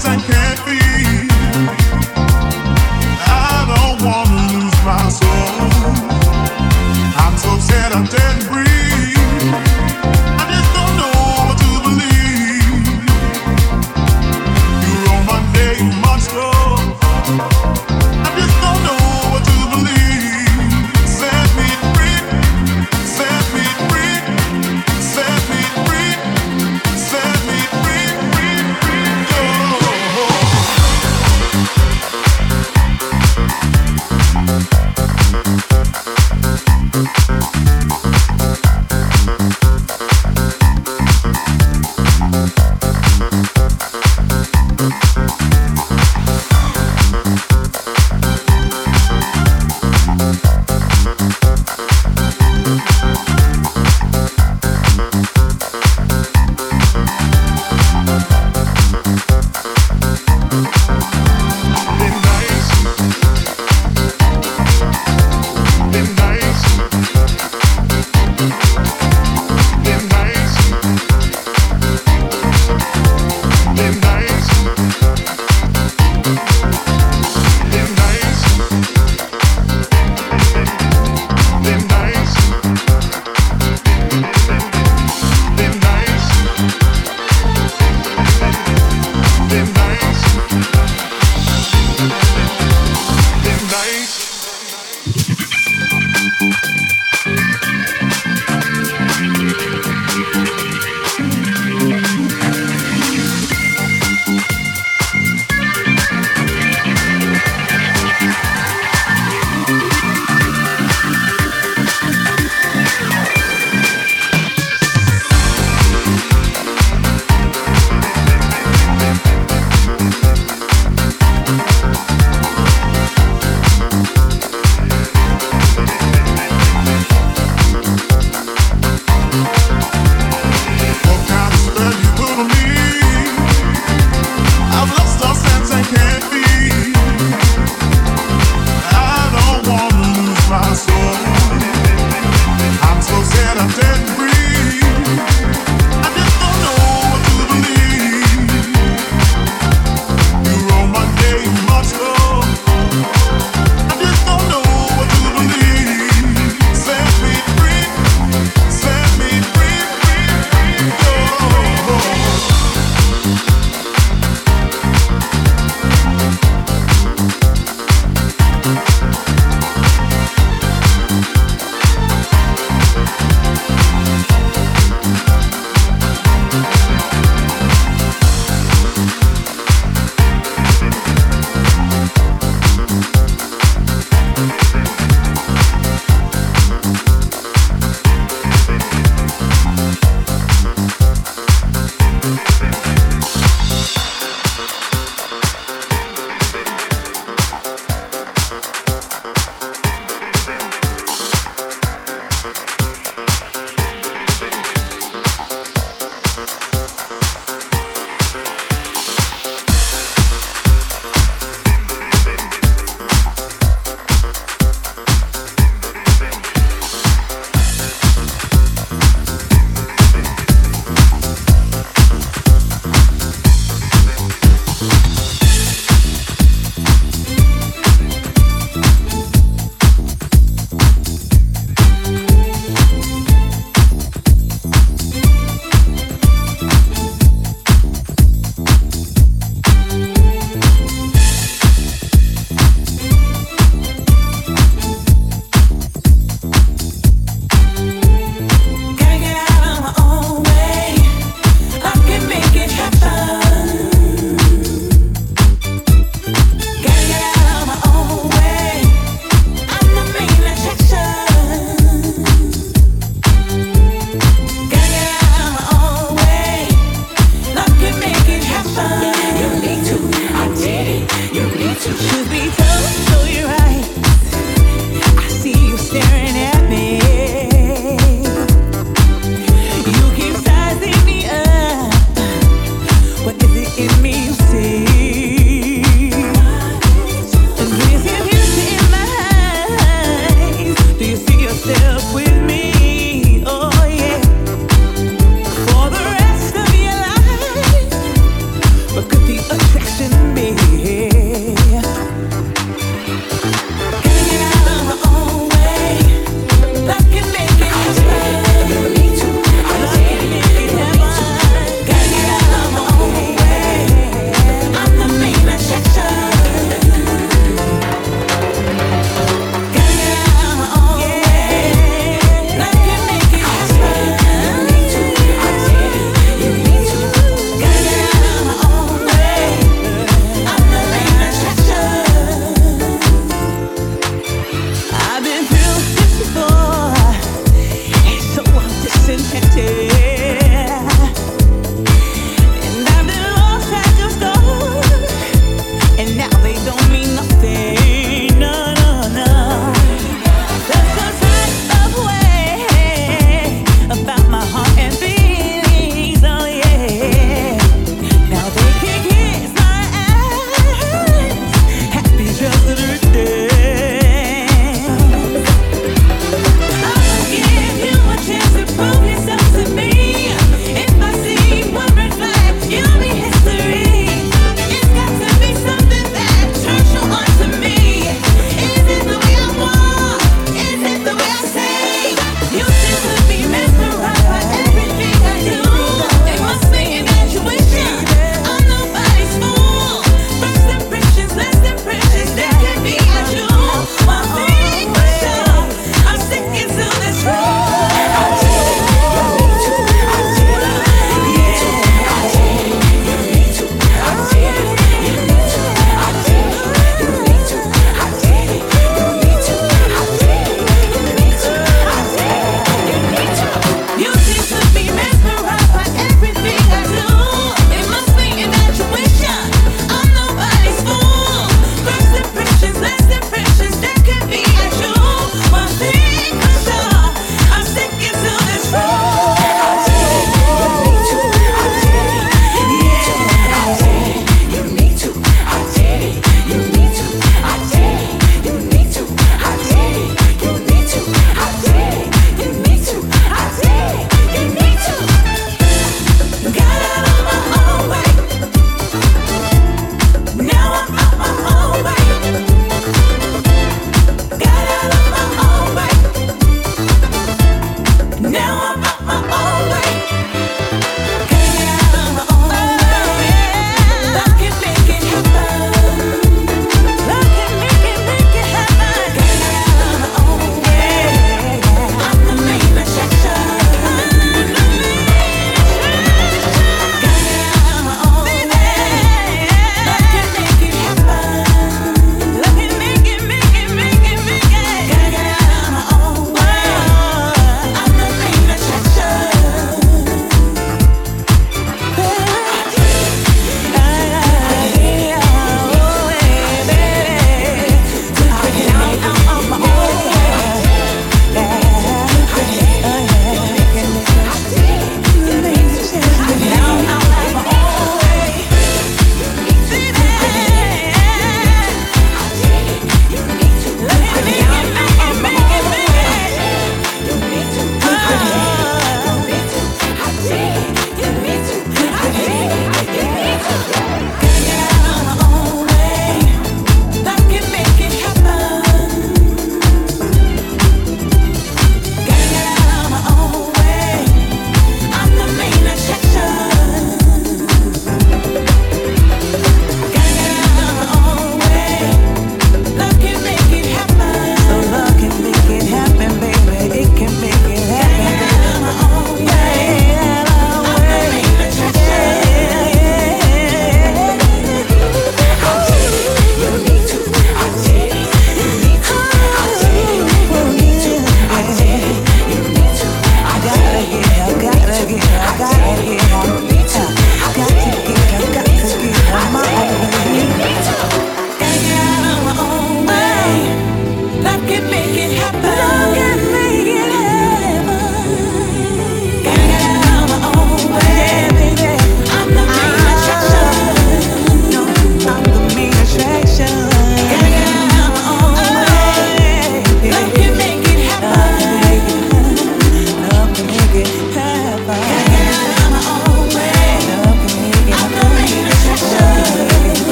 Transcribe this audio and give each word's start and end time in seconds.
sein 0.00 0.20
können. 0.22 0.37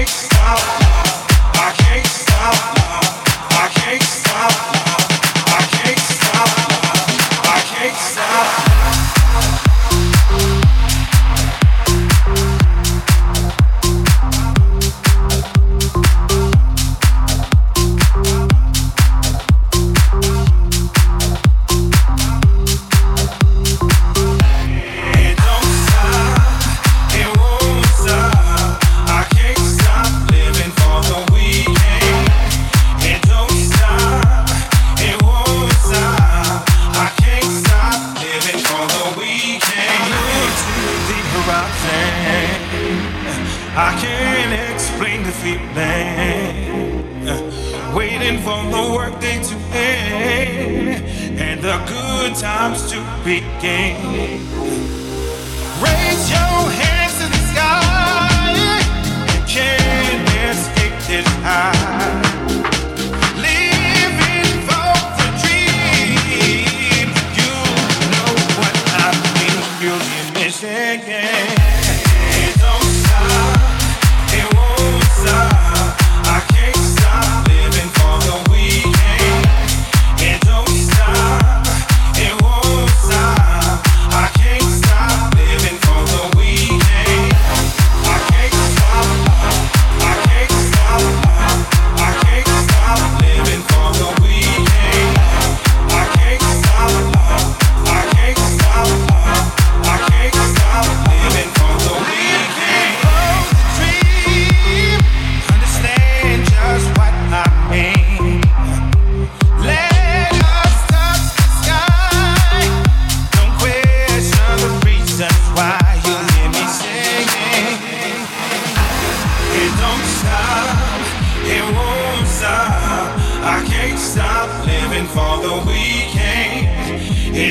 I 0.00 0.04
can't 7.76 7.96
stop. 7.96 9.69
king. 53.60 53.89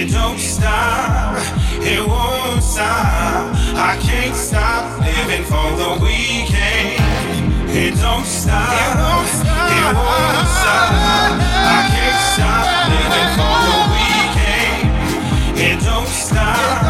it 0.10 0.14
don't 0.14 0.40
stop, 0.40 1.38
it 1.82 2.08
won't 2.08 2.64
stop. 2.64 3.54
I 3.76 3.96
can't 4.02 4.36
stop 4.36 5.00
living 5.02 5.44
for 5.44 5.70
the 5.78 6.04
weekend. 6.04 6.98
It 7.70 7.94
don't 8.02 8.26
stop, 8.26 8.74
it 8.74 8.98
won't 8.98 9.28
stop. 9.28 9.70
It 9.70 9.94
won't 9.94 10.48
stop. 10.58 10.90
I 11.66 11.82
can't 11.94 12.22
stop 12.34 12.66
living 12.90 13.32
for 13.38 13.58
the 13.70 13.78
weekend. 13.94 15.60
It 15.60 15.86
don't 15.86 16.08
stop. 16.08 16.89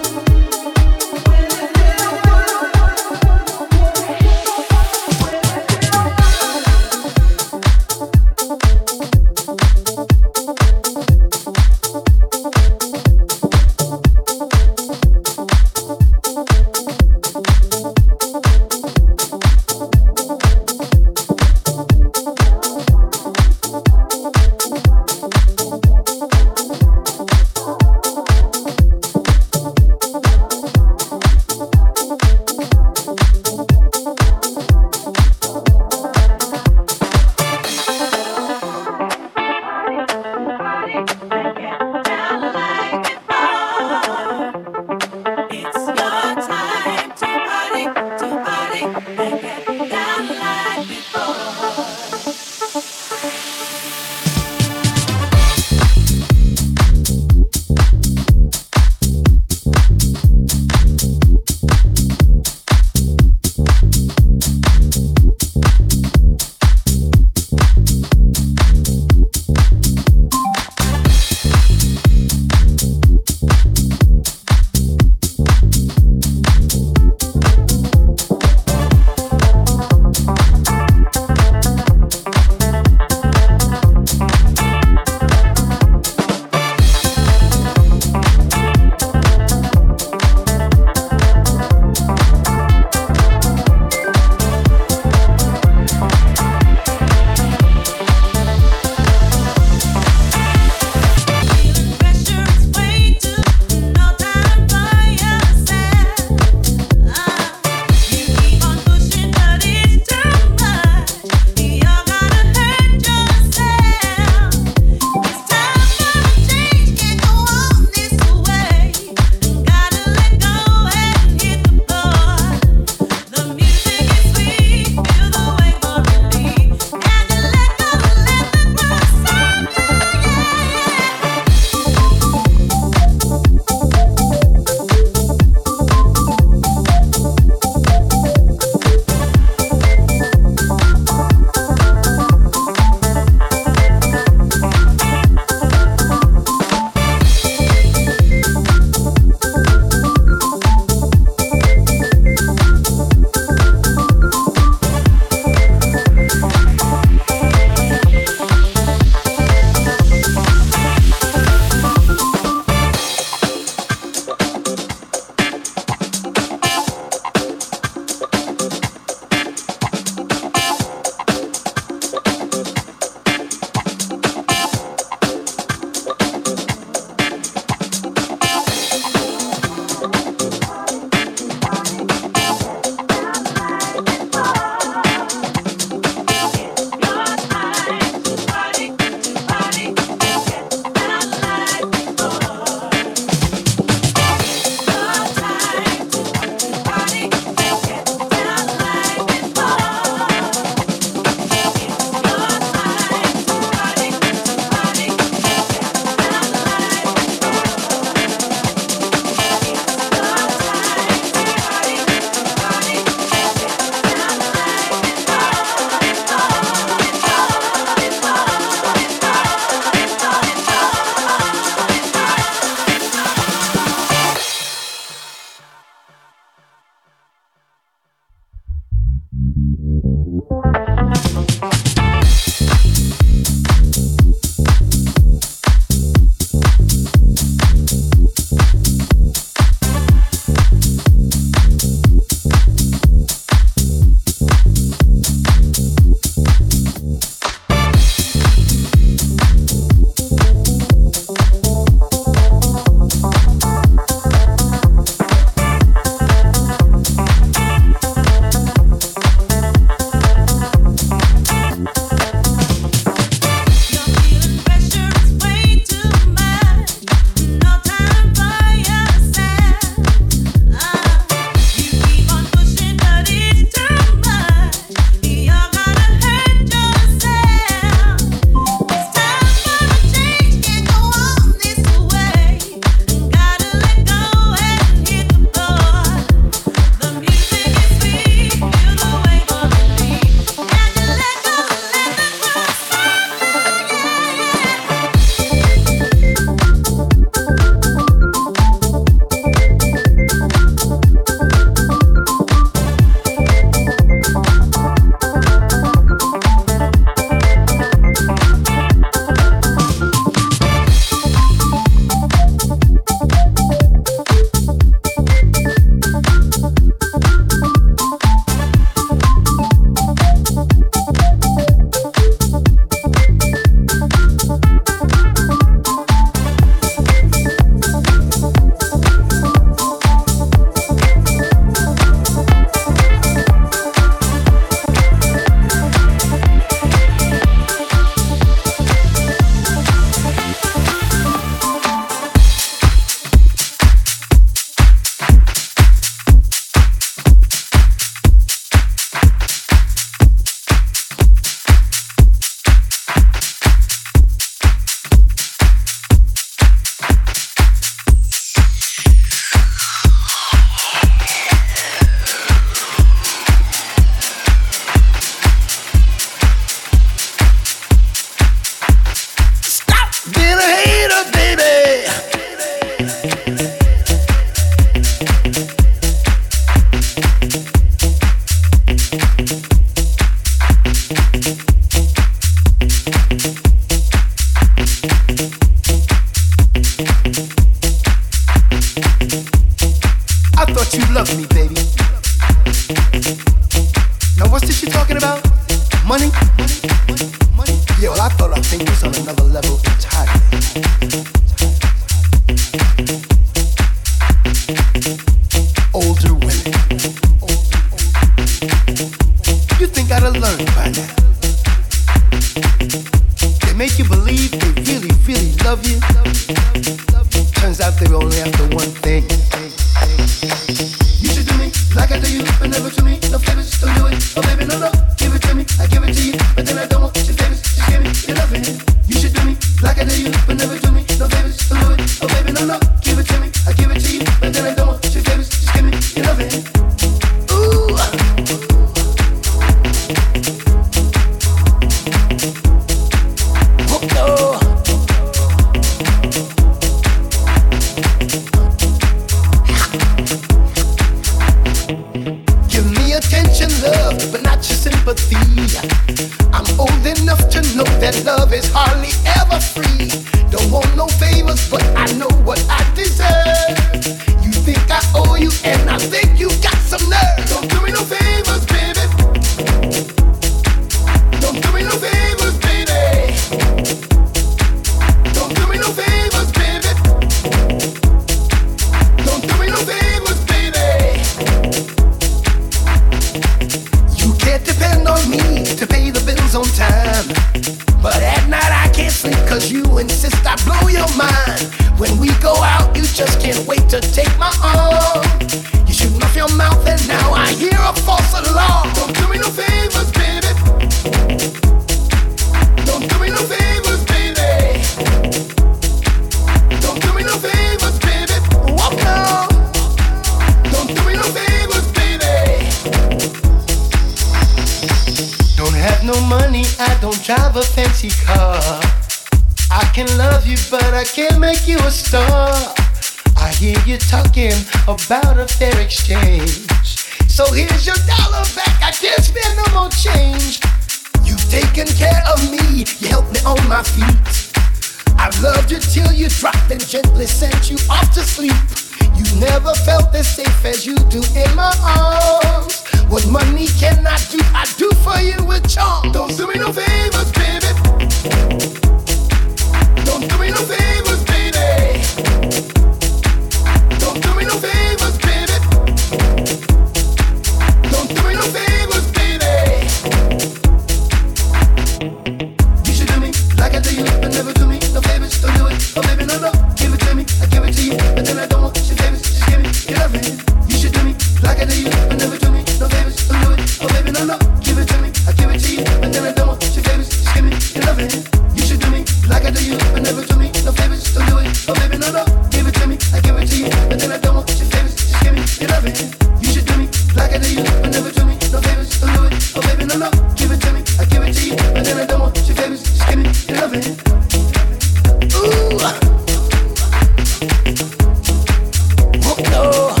Oh, 599.47 600.00